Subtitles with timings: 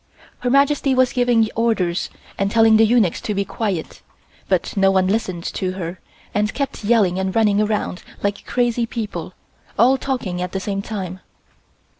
[0.39, 4.01] Her Majesty was giving orders and telling the eunuchs to be quiet,
[4.49, 5.99] but no one listened to her
[6.33, 9.33] and kept yelling and running around like crazy people,
[9.77, 11.19] all talking at the same time.